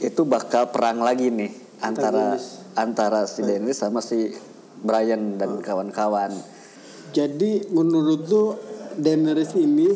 itu 0.00 0.24
bakal 0.24 0.72
perang 0.72 1.04
lagi 1.04 1.28
nih 1.28 1.52
antara 1.80 2.36
Antagonis. 2.36 2.44
antara 2.76 3.20
si 3.28 3.40
Daenerys 3.44 3.78
sama 3.80 4.00
si 4.00 4.32
Brian 4.80 5.36
dan 5.36 5.60
kawan-kawan. 5.60 6.32
Jadi 7.12 7.68
menurut 7.72 8.22
lu 8.28 8.44
Daenerys 8.96 9.52
ini 9.56 9.88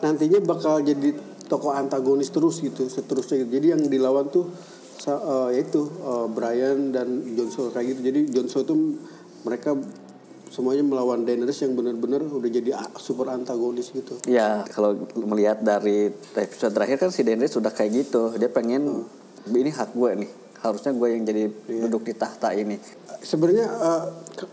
nantinya 0.00 0.40
bakal 0.44 0.84
jadi 0.84 1.16
tokoh 1.46 1.72
antagonis 1.72 2.28
terus 2.28 2.60
gitu, 2.60 2.84
seterusnya 2.84 3.46
gitu. 3.46 3.50
Jadi 3.56 3.66
yang 3.72 3.82
dilawan 3.86 4.28
tuh 4.28 4.50
sa- 4.98 5.48
eh, 5.48 5.60
yaitu 5.60 5.86
eh, 5.86 6.26
Brian 6.30 6.90
dan 6.92 7.22
Jon 7.36 7.48
Snow 7.48 7.70
kayak 7.72 7.96
gitu. 7.96 8.00
Jadi 8.12 8.20
Jon 8.34 8.48
Snow 8.50 8.64
tuh 8.66 8.76
mereka 9.46 9.72
semuanya 10.50 10.82
melawan 10.82 11.22
Daenerys 11.26 11.60
yang 11.62 11.76
benar-benar 11.76 12.24
udah 12.24 12.50
jadi 12.50 12.70
super 12.98 13.28
antagonis 13.30 13.92
gitu. 13.92 14.16
Ya, 14.26 14.64
kalau 14.72 14.96
melihat 15.14 15.60
dari 15.60 16.10
episode 16.34 16.72
terakhir 16.72 16.96
kan 16.96 17.10
si 17.12 17.22
Daenerys 17.22 17.54
sudah 17.54 17.70
kayak 17.70 18.06
gitu. 18.06 18.34
Dia 18.36 18.50
pengen 18.50 19.06
ini 19.48 19.70
hak 19.70 19.90
gue 19.92 20.10
nih. 20.24 20.30
Harusnya 20.56 20.90
gue 20.90 21.08
yang 21.08 21.22
jadi 21.22 21.42
Iya. 21.46 21.80
duduk 21.86 22.02
di 22.04 22.14
tahta 22.14 22.50
ini. 22.50 22.76
Sebenarnya 23.20 23.66
ke- 24.34 24.52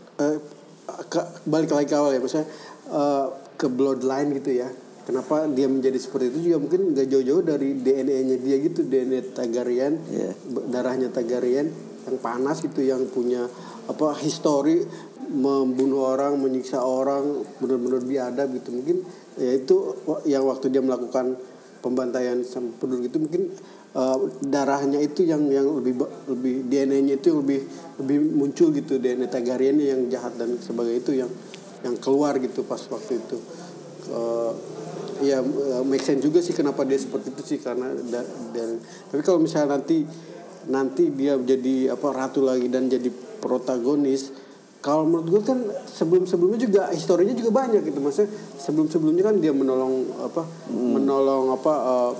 ke- 1.10 1.30
balik 1.44 1.72
lagi 1.72 1.88
ke 1.88 1.96
awal 1.96 2.14
ya, 2.14 2.22
misalnya 2.22 2.50
eh, 2.84 3.28
ke 3.56 3.66
bloodline 3.66 4.36
gitu 4.36 4.52
ya. 4.54 4.70
Kenapa 5.04 5.48
dia 5.48 5.68
menjadi 5.68 6.00
seperti 6.00 6.32
itu 6.32 6.52
juga 6.52 6.58
mungkin 6.62 6.96
nggak 6.96 7.08
jauh-jauh 7.10 7.44
dari 7.44 7.76
DNA-nya 7.76 8.38
dia 8.38 8.56
gitu, 8.60 8.84
DNA 8.84 9.34
Targaryen, 9.34 10.00
Iya. 10.06 10.32
b- 10.48 10.66
darahnya 10.70 11.10
Targaryen 11.10 11.68
yang 12.04 12.18
panas 12.20 12.60
gitu, 12.60 12.84
yang 12.84 13.08
punya 13.08 13.48
apa 13.84 14.16
histori 14.20 14.84
membunuh 15.28 16.04
orang, 16.06 16.36
menyiksa 16.38 16.84
orang, 16.84 17.42
benar-benar 17.58 18.04
biadab 18.04 18.52
gitu. 18.54 18.70
Mungkin 18.72 18.98
ya 19.40 19.52
itu 19.56 19.76
yang 20.24 20.44
waktu 20.46 20.70
dia 20.70 20.84
melakukan 20.84 21.36
pembantaian 21.80 22.40
sama 22.44 22.72
penduduk 22.78 23.12
itu 23.12 23.18
mungkin 23.20 23.44
eh, 23.94 24.18
darahnya 24.44 25.00
itu 25.00 25.26
yang 25.26 25.46
yang 25.50 25.70
lebih 25.70 26.02
lebih 26.30 26.68
DNA-nya 26.68 27.16
itu 27.22 27.34
lebih 27.40 27.60
lebih 28.02 28.18
muncul 28.34 28.74
gitu 28.74 28.98
DNA 28.98 29.30
Targaryen 29.30 29.78
yang 29.78 30.02
jahat 30.10 30.34
dan 30.38 30.58
sebagai 30.60 30.98
itu 30.98 31.14
yang 31.14 31.30
yang 31.86 31.96
keluar 32.00 32.38
gitu 32.42 32.66
pas 32.66 32.82
waktu 32.90 33.22
itu. 33.22 33.38
Eh, 34.10 34.52
ya 35.24 35.40
eh, 35.40 35.84
make 35.88 36.04
sense 36.04 36.20
juga 36.20 36.44
sih 36.44 36.52
kenapa 36.52 36.84
dia 36.84 37.00
seperti 37.00 37.32
itu 37.32 37.44
sih 37.56 37.60
karena 37.64 37.96
da- 38.12 38.28
dan 38.52 38.82
tapi 39.08 39.22
kalau 39.24 39.40
misalnya 39.40 39.80
nanti 39.80 40.04
nanti 40.68 41.12
dia 41.16 41.40
jadi 41.40 41.96
apa 41.96 42.08
ratu 42.12 42.44
lagi 42.44 42.68
dan 42.68 42.92
jadi 42.92 43.08
protagonis 43.40 44.32
kalau 44.84 45.08
menurut 45.08 45.28
gue 45.32 45.42
kan 45.48 45.60
sebelum 45.88 46.28
sebelumnya 46.28 46.60
juga 46.60 46.82
historinya 46.92 47.32
juga 47.32 47.52
banyak 47.56 47.88
gitu 47.88 48.00
maksudnya 48.04 48.32
sebelum 48.60 48.88
sebelumnya 48.92 49.24
kan 49.32 49.40
dia 49.40 49.56
menolong 49.56 50.12
apa 50.20 50.44
menolong 50.72 51.56
apa 51.56 51.74
eh, 51.74 52.12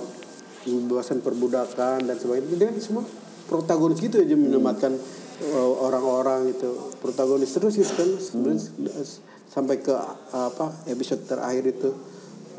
pembebasan 0.64 1.20
perbudakan 1.20 2.08
dan 2.08 2.16
sebagainya. 2.16 2.56
Dia 2.58 2.70
semua 2.80 3.04
protagonis 3.44 4.00
gitu 4.00 4.18
aja 4.18 4.34
menyelamatkan 4.34 4.96
eh, 5.44 5.70
orang-orang 5.78 6.50
itu 6.50 6.68
protagonis 6.98 7.52
terus 7.52 7.76
gitu 7.76 7.92
kan. 7.92 8.08
Sebenarnya 8.16 9.04
sampai 9.46 9.78
ke 9.78 9.94
apa 10.32 10.72
episode 10.88 11.22
terakhir 11.24 11.68
itu 11.70 11.90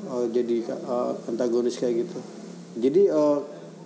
eh, 0.07 0.25
jadi 0.31 0.55
eh, 0.69 1.11
antagonis 1.27 1.75
kayak 1.75 2.05
gitu. 2.05 2.19
Jadi 2.75 3.07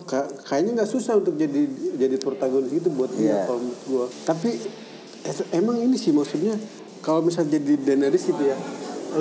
ka- 0.10 0.30
kayaknya 0.44 0.82
nggak 0.82 0.90
susah 0.90 1.18
untuk 1.18 1.38
jadi 1.38 1.66
jadi 1.96 2.18
protagonis 2.18 2.74
gitu 2.74 2.90
buat 2.90 3.14
dia 3.14 3.32
Iya. 3.32 3.42
kalau 3.46 3.60
menurut 3.62 3.82
gua. 3.86 4.06
Tapi 4.26 4.50
emang 5.54 5.78
ini 5.78 5.94
sih 5.94 6.10
maksudnya 6.10 6.58
kalau 7.00 7.22
misalnya 7.22 7.62
jadi 7.62 7.80
Daenerys 7.86 8.26
gitu 8.26 8.44
ya 8.44 8.58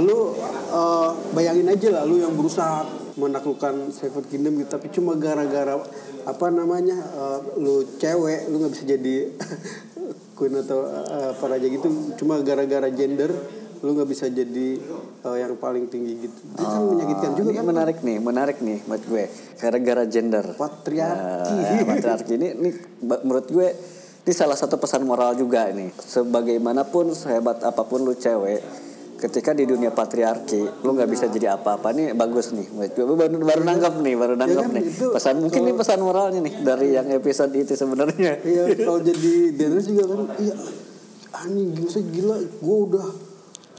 lu 0.00 0.32
eh, 0.72 1.10
bayangin 1.32 1.68
aja 1.68 1.88
lah 2.00 2.02
lu 2.04 2.16
yang 2.16 2.32
berusaha 2.32 2.84
menaklukkan 3.18 3.90
Seven 3.90 4.24
Kingdom 4.30 4.62
gitu 4.62 4.70
tapi 4.70 4.86
cuma 4.94 5.18
gara-gara 5.18 5.74
apa 6.24 6.46
namanya 6.54 6.96
eh, 6.96 7.38
lu 7.58 7.82
cewek 7.98 8.46
lu 8.48 8.62
nggak 8.62 8.72
bisa 8.72 8.84
jadi 8.86 9.14
queen 10.38 10.54
atau 10.62 10.86
eh, 10.86 11.34
apa 11.34 11.44
raja 11.50 11.66
gitu 11.66 11.88
cuma 12.14 12.38
gara-gara 12.40 12.88
gender 12.94 13.34
lu 13.82 13.94
nggak 13.94 14.10
bisa 14.10 14.26
jadi 14.30 14.68
eh, 15.26 15.36
yang 15.38 15.58
paling 15.58 15.90
tinggi 15.90 16.30
gitu 16.30 16.38
itu 16.54 16.64
kan 16.64 16.82
menyakitkan 16.82 17.30
juga 17.34 17.48
Ini 17.50 17.58
kan 17.58 17.66
menarik 17.66 17.98
nih, 18.02 18.16
menarik 18.18 18.56
nih 18.58 18.78
buat 18.86 19.02
gue. 19.06 19.24
Gara-gara 19.58 20.04
gender. 20.10 20.44
Patriarki. 20.58 21.54
Ya, 21.54 21.86
patriarki 21.86 22.32
ini, 22.34 22.48
ini 22.58 22.70
menurut 23.06 23.46
gue 23.46 23.68
ini 24.28 24.32
salah 24.34 24.58
satu 24.58 24.76
pesan 24.76 25.06
moral 25.06 25.38
juga 25.38 25.70
nih. 25.70 25.94
Sebagaimanapun 25.94 27.14
sehebat 27.14 27.62
apa 27.62 27.86
pun 27.86 28.02
lu 28.02 28.12
cewek, 28.12 28.60
ketika 29.18 29.50
di 29.50 29.66
dunia 29.66 29.90
patriarki, 29.90 30.82
lu 30.86 30.94
nggak 30.94 31.10
bisa 31.10 31.26
jadi 31.26 31.58
apa-apa. 31.58 31.90
Nih 31.90 32.14
bagus 32.14 32.54
nih, 32.54 32.70
baru, 32.70 33.18
baru 33.42 33.62
nangkap 33.66 33.98
nih, 33.98 34.14
baru 34.14 34.34
nangkap 34.38 34.64
kan, 34.70 34.78
nih. 34.78 34.84
itu 34.86 35.06
Pesan 35.10 35.42
mungkin 35.42 35.60
kalau- 35.60 35.74
ini 35.74 35.78
pesan 35.78 35.98
moralnya 36.00 36.40
nih 36.40 36.54
dari 36.62 36.88
yang 36.94 37.10
episode 37.10 37.50
itu 37.52 37.74
sebenarnya. 37.74 38.38
Iya 38.46 38.62
kalau 38.78 39.02
jadi 39.02 39.32
Daenerys 39.58 39.86
juga 39.90 40.04
kan 40.14 40.20
iya 40.38 40.54
anjing 41.34 41.70
gila 41.76 42.00
gila 42.08 42.36
gue 42.40 42.76
udah 42.88 43.06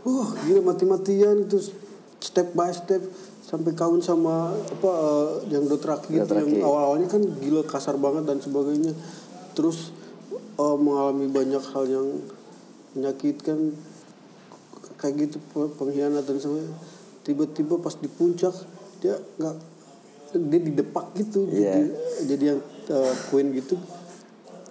wah 0.06 0.30
gila 0.46 0.62
mati-matian 0.64 1.44
itu 1.44 1.60
step 2.20 2.54
by 2.54 2.72
step 2.72 3.02
sampai 3.44 3.74
kawin 3.74 4.00
sama 4.00 4.54
apa 4.54 4.92
eh, 4.94 5.58
yang 5.58 5.66
Dothraki 5.66 6.14
gitu 6.14 6.30
yang 6.36 6.62
awal-awalnya 6.62 7.10
kan 7.10 7.20
gila 7.20 7.66
kasar 7.66 7.98
banget 7.98 8.30
dan 8.30 8.38
sebagainya 8.40 8.94
terus 9.58 9.92
eh, 10.56 10.78
mengalami 10.78 11.28
banyak 11.28 11.64
hal 11.74 11.84
yang 11.90 12.08
menyakitkan 12.94 13.74
kayak 15.00 15.16
gitu 15.18 15.38
pe- 15.46 15.72
pengkhianatan 15.74 16.36
sama 16.38 16.60
tiba-tiba 17.22 17.76
pas 17.78 17.96
di 17.96 18.08
puncak 18.08 18.52
dia 19.00 19.16
nggak 19.38 19.56
dia 20.42 20.60
didepak 20.62 21.06
gitu 21.16 21.48
Iya. 21.48 21.74
jadi 21.74 21.84
jadi 22.28 22.44
yang 22.46 22.60
eh, 22.88 23.14
queen 23.28 23.48
gitu 23.52 23.76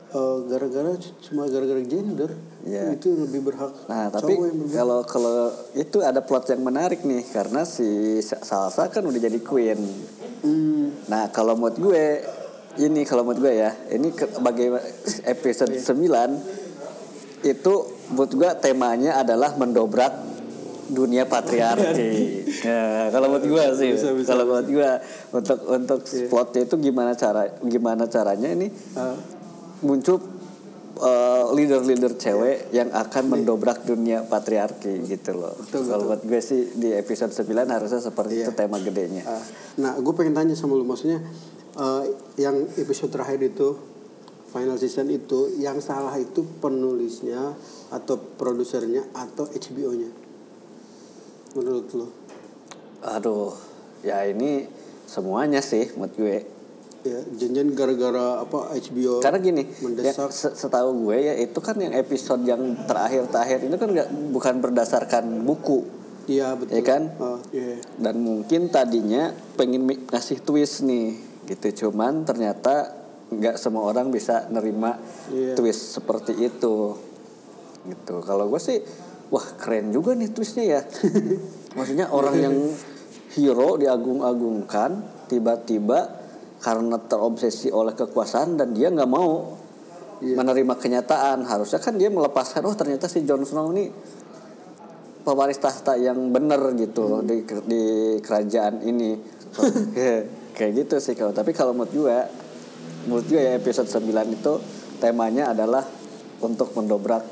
eh, 0.08 0.36
gara-gara 0.46 0.92
cuma 1.22 1.46
gara-gara 1.46 1.80
gender 1.82 2.30
Iya. 2.60 2.92
itu 2.92 3.08
lebih 3.10 3.40
berhak 3.42 3.72
Nah, 3.86 4.08
tapi 4.08 4.36
kalau 4.68 5.00
kalau 5.02 5.48
itu 5.72 5.98
ada 6.00 6.20
plot 6.20 6.48
yang 6.48 6.60
menarik 6.60 7.00
nih 7.02 7.24
karena 7.26 7.64
si 7.64 8.20
Salsa 8.20 8.86
kan 8.86 9.00
udah 9.02 9.16
jadi 9.18 9.40
queen. 9.40 9.80
Hmm, 10.38 10.92
Nah, 11.08 11.30
kalau 11.30 11.56
menurut 11.56 11.80
gue 11.80 12.04
ini 12.78 13.02
kalau 13.02 13.24
menurut 13.24 13.42
gue 13.42 13.54
ya, 13.56 13.72
ini 13.90 14.12
ke, 14.12 14.28
bagaimana 14.38 14.84
episode 15.24 15.72
9 15.72 15.88
itu 17.42 17.74
menurut 18.08 18.32
gue 18.32 18.50
temanya 18.58 19.16
adalah 19.16 19.54
mendobrak 19.54 20.12
dunia 20.88 21.28
patriarki. 21.28 22.10
Ya, 22.58 23.12
kalau 23.12 23.28
menurut 23.28 23.44
gue 23.46 23.64
sih, 23.76 23.90
Bisa, 23.92 24.08
bisa, 24.16 24.28
kalau 24.32 24.48
menurut 24.48 24.68
gue 24.68 24.90
untuk 25.30 25.58
untuk 25.68 26.00
plotnya 26.26 26.64
itu 26.64 26.74
gimana 26.80 27.12
cara 27.12 27.44
gimana 27.60 28.08
caranya 28.08 28.48
ini 28.48 28.72
ah, 28.96 29.12
muncul 29.80 30.16
uh, 30.96 31.52
leader-leader 31.52 32.16
cewek 32.16 32.72
yang 32.72 32.88
akan 32.90 33.30
mendobrak 33.30 33.84
dunia 33.84 34.24
patriarki 34.24 35.04
gitu 35.04 35.36
loh. 35.36 35.54
Betul, 35.60 35.86
Kalau 35.86 36.02
betul. 36.02 36.08
buat 36.08 36.22
gue 36.24 36.40
sih 36.40 36.60
di 36.74 36.90
episode 36.90 37.30
9 37.30 37.46
harusnya 37.68 38.00
seperti 38.00 38.32
Iya. 38.40 38.44
itu 38.48 38.52
tema 38.56 38.80
gedenya. 38.80 39.22
ah. 39.28 39.44
nah 39.76 39.92
gue 39.94 40.12
pengen 40.16 40.34
tanya 40.34 40.56
sama 40.56 40.74
lu 40.74 40.82
maksudnya 40.82 41.20
eh, 41.76 42.02
yang 42.40 42.64
episode 42.74 43.12
terakhir 43.12 43.38
itu 43.44 43.76
final 44.48 44.74
season 44.74 45.08
itu 45.08 45.52
yang 45.56 45.78
salah 45.78 46.16
itu 46.16 46.40
penulisnya 46.58 47.52
atau 47.88 48.16
produsernya 48.16 49.04
atau 49.12 49.44
HBO-nya 49.44 50.10
menurut 51.54 51.88
lu 51.92 52.06
Aduh, 53.00 53.54
ya 54.02 54.26
ini 54.26 54.66
semuanya 55.06 55.62
sih 55.62 55.86
menurut 55.94 56.14
gue. 56.14 56.38
Ya, 57.06 57.22
janjian 57.30 57.70
gara-gara 57.72 58.42
apa 58.42 58.74
HBO 58.74 59.22
Karena 59.22 59.38
gini, 59.38 59.62
ya, 59.62 59.78
mendesak. 59.80 60.34
se- 60.34 60.56
setahu 60.58 61.06
gue 61.06 61.16
ya 61.22 61.34
itu 61.38 61.54
kan 61.62 61.78
yang 61.78 61.94
episode 61.94 62.42
yang 62.42 62.58
terakhir-terakhir 62.84 63.62
itu 63.62 63.76
kan 63.78 63.88
nggak 63.94 64.08
bukan 64.34 64.54
berdasarkan 64.58 65.46
buku, 65.46 65.86
Iya 66.26 66.58
betul. 66.58 66.74
ya 66.74 66.82
kan? 66.82 67.02
Oh, 67.16 67.38
iya. 67.54 67.78
Dan 67.94 68.18
mungkin 68.18 68.66
tadinya 68.66 69.30
pengen 69.54 69.86
ngasih 69.86 70.42
twist 70.42 70.82
nih, 70.82 71.14
gitu. 71.46 71.86
Cuman 71.86 72.26
ternyata 72.26 72.97
nggak 73.28 73.60
semua 73.60 73.92
orang 73.92 74.08
bisa 74.08 74.48
nerima 74.48 74.96
Iya. 75.28 75.52
twist 75.52 76.00
seperti 76.00 76.32
itu, 76.36 76.96
gitu. 77.84 78.14
Kalau 78.24 78.48
gue 78.48 78.60
sih, 78.60 78.80
wah 79.28 79.44
keren 79.60 79.92
juga 79.92 80.16
nih 80.16 80.32
twistnya 80.32 80.64
ya. 80.64 80.80
Maksudnya 81.76 82.08
orang 82.08 82.36
yang 82.40 82.56
hero 83.36 83.76
diagung-agungkan, 83.76 85.04
tiba-tiba 85.28 86.16
karena 86.58 86.96
terobsesi 86.98 87.68
oleh 87.70 87.92
kekuasaan 87.94 88.58
dan 88.58 88.72
dia 88.72 88.88
nggak 88.88 89.10
mau 89.10 89.54
menerima 90.18 90.74
kenyataan. 90.74 91.44
Harusnya 91.46 91.78
kan 91.78 91.94
dia 92.00 92.08
melepaskan, 92.10 92.64
oh 92.66 92.74
ternyata 92.74 93.06
si 93.06 93.22
Jon 93.22 93.44
Snow 93.44 93.70
ini 93.76 93.92
pewaris 95.22 95.60
tahta 95.60 96.00
yang 96.00 96.32
benar 96.32 96.72
gitu 96.74 97.20
di 97.20 97.44
di 97.44 97.82
kerajaan 98.24 98.80
ini. 98.80 99.12
Ya, 99.92 100.24
Kayak 100.58 100.72
gitu 100.74 100.96
sih 100.98 101.14
kalau 101.14 101.30
tapi 101.30 101.54
kalau 101.54 101.70
menurut 101.70 101.92
gue 101.94 102.18
menurut 103.08 103.24
gue 103.26 103.40
ya 103.40 103.56
episode 103.56 103.88
9 103.88 104.04
itu 104.30 104.52
temanya 104.98 105.50
adalah 105.50 105.82
untuk 106.38 106.70
mendobrak 106.72 107.24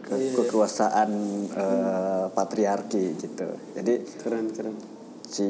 ke- 0.00 0.32
kekuasaan 0.34 1.10
eh, 1.46 2.24
patriarki 2.28 3.04
gitu. 3.14 3.44
Jadi 3.72 3.94
Keren 4.16 4.48
keren. 4.50 4.74
si 5.22 5.46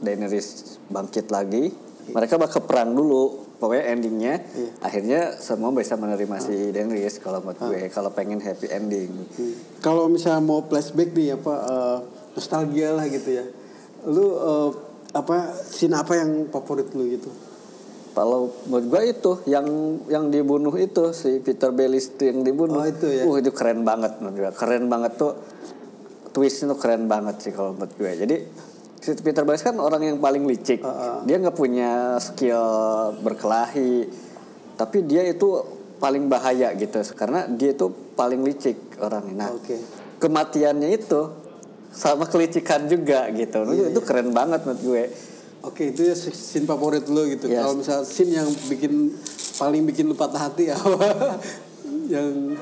Daenerys 0.00 0.46
bangkit 0.86 1.30
lagi. 1.30 1.70
Mereka 2.06 2.36
bakal 2.36 2.64
perang 2.64 2.92
dulu. 2.92 3.46
Pokoknya 3.54 3.94
endingnya 3.94 4.34
akhirnya 4.82 5.38
semua 5.38 5.70
bisa 5.70 5.94
menerima 5.94 6.36
si 6.38 6.68
Daenerys 6.68 7.16
kalau 7.16 7.40
menurut 7.40 7.62
gue 7.62 7.88
kalau 7.88 8.10
pengen 8.10 8.36
happy 8.38 8.68
ending. 8.68 9.08
Kalau 9.78 10.10
misalnya 10.10 10.42
mau 10.42 10.60
flashback 10.60 11.14
nih 11.14 11.32
apa 11.32 11.54
eh, 11.64 11.98
nostalgia 12.34 12.92
lah 12.92 13.06
gitu 13.06 13.30
ya. 13.30 13.44
Lu 14.04 14.26
eh, 14.34 14.70
apa 15.14 15.36
scene 15.62 15.94
apa 15.94 16.18
yang 16.18 16.50
favorit 16.50 16.90
lu 16.90 17.06
gitu? 17.06 17.30
Kalau 18.14 18.54
menurut 18.70 18.86
gue 18.94 19.02
itu 19.10 19.32
yang 19.50 19.66
yang 20.06 20.30
dibunuh 20.30 20.70
itu 20.78 21.10
si 21.10 21.42
Peter 21.42 21.74
Bellis 21.74 22.14
itu 22.14 22.30
yang 22.30 22.46
dibunuh. 22.46 22.78
Oh, 22.78 22.86
itu 22.86 23.10
ya? 23.10 23.26
Uh 23.26 23.42
itu 23.42 23.50
keren 23.50 23.82
banget 23.82 24.22
menurut 24.22 24.36
gue. 24.38 24.50
Keren 24.54 24.86
banget 24.86 25.18
tuh 25.18 25.34
twist 26.30 26.62
itu 26.62 26.74
keren 26.78 27.10
banget 27.10 27.42
sih 27.42 27.50
kalau 27.50 27.74
menurut 27.74 27.90
gue. 27.98 28.12
Jadi 28.14 28.36
si 29.02 29.18
Peter 29.18 29.42
Bellis 29.42 29.66
kan 29.66 29.74
orang 29.82 30.14
yang 30.14 30.22
paling 30.22 30.46
licik. 30.46 30.86
Uh-uh. 30.86 31.26
Dia 31.26 31.42
nggak 31.42 31.58
punya 31.58 32.22
skill 32.22 32.62
berkelahi. 33.18 34.06
Tapi 34.78 34.98
dia 35.06 35.26
itu 35.26 35.62
paling 35.98 36.30
bahaya 36.30 36.70
gitu 36.78 37.02
karena 37.18 37.50
dia 37.50 37.74
itu 37.74 37.90
paling 38.14 38.46
licik 38.46 38.98
orangnya. 39.02 39.50
Nah, 39.50 39.50
Oke. 39.58 39.74
kematiannya 40.22 40.90
itu 40.94 41.20
sama 41.94 42.26
kelicikan 42.26 42.90
juga 42.90 43.30
gitu. 43.30 43.70
Iya, 43.70 43.94
itu 43.94 44.00
keren 44.02 44.34
banget 44.34 44.66
menurut 44.66 44.82
gue. 44.82 45.04
Oke 45.64 45.96
itu 45.96 46.04
ya 46.04 46.14
scene 46.14 46.68
favorit 46.68 47.08
lu 47.08 47.24
gitu. 47.32 47.48
Yes. 47.48 47.64
Kalau 47.64 47.74
misalnya 47.80 48.04
scene 48.04 48.32
yang 48.36 48.48
bikin 48.68 49.16
paling 49.56 49.82
bikin 49.88 50.04
lu 50.12 50.16
patah 50.16 50.48
hati 50.48 50.68
apa? 50.68 51.40
yang 52.14 52.56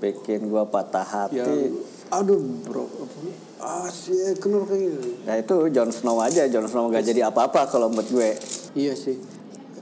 Bikin 0.00 0.52
gua 0.52 0.68
patah 0.68 1.04
hati. 1.04 1.40
yang 1.40 1.80
aduh 2.12 2.36
bro 2.68 2.84
apa? 2.84 3.16
Ah 3.64 3.88
sih 3.88 4.36
kenapa 4.36 4.72
kayak 4.72 4.92
gini? 4.92 5.10
Ya 5.24 5.34
itu 5.40 5.54
Jon 5.72 5.88
Snow 5.88 6.20
aja, 6.20 6.44
Jon 6.48 6.68
Snow 6.68 6.92
gak 6.92 7.04
jadi 7.04 7.32
apa-apa 7.32 7.64
kalau 7.68 7.88
menurut 7.88 8.08
gue. 8.12 8.30
Iya 8.76 8.92
sih. 8.92 9.16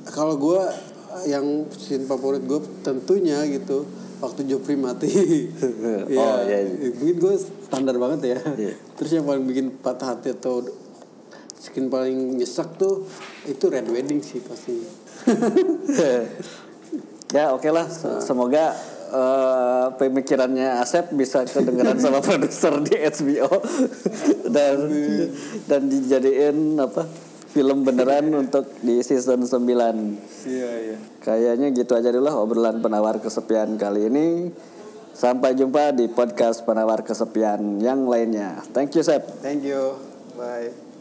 Kalau 0.07 0.39
gue 0.39 0.63
yang 1.27 1.67
scene 1.75 2.07
favorit 2.07 2.47
gue 2.47 2.63
tentunya 2.87 3.43
gitu 3.51 3.83
waktu 4.23 4.47
Joffrey 4.47 4.79
mati. 4.79 5.11
Oh, 6.15 6.39
iya, 6.47 6.63
iya. 6.63 6.89
Mungkin 6.95 7.17
gue 7.19 7.35
standar 7.67 7.99
banget 7.99 8.21
ya. 8.23 8.39
Iya. 8.55 8.75
Terus 8.95 9.11
yang 9.19 9.27
paling 9.27 9.43
bikin 9.43 9.67
patah 9.83 10.15
hati 10.15 10.31
atau 10.31 10.63
skin 11.63 11.87
paling 11.87 12.43
nyesek 12.43 12.75
tuh 12.75 13.07
itu 13.47 13.65
Red 13.71 13.87
Wedding 13.87 14.19
sih 14.19 14.43
pasti. 14.43 14.83
ya 17.37 17.55
oke 17.55 17.71
lah, 17.71 17.87
Se- 17.87 18.19
semoga 18.19 18.75
eh, 19.15 19.87
pemikirannya 19.95 20.83
Asep 20.83 21.15
bisa 21.15 21.47
kedengeran 21.47 22.03
sama 22.03 22.19
produser 22.27 22.83
di 22.83 22.99
HBO 22.99 23.63
dan 24.55 24.77
dan 25.71 25.83
dijadiin 25.87 26.83
apa 26.83 27.07
film 27.53 27.85
beneran 27.87 28.33
untuk 28.35 28.67
di 28.83 28.99
season 29.05 29.47
9. 29.47 29.63
Iya 30.49 30.71
iya. 30.83 30.99
Kayaknya 31.23 31.69
gitu 31.77 31.95
aja 31.95 32.11
dulu 32.11 32.27
lah 32.27 32.35
obrolan 32.43 32.83
penawar 32.83 33.23
kesepian 33.23 33.79
kali 33.79 34.11
ini. 34.11 34.51
Sampai 35.13 35.53
jumpa 35.53 35.93
di 35.93 36.09
podcast 36.09 36.65
penawar 36.65 37.05
kesepian 37.05 37.85
yang 37.85 38.09
lainnya. 38.09 38.65
Thank 38.73 38.97
you, 38.97 39.05
Sep. 39.05 39.45
Thank 39.45 39.63
you. 39.63 40.01
Bye. 40.35 40.92